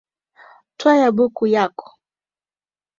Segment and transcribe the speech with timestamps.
[0.79, 1.87] Twalya buku lyako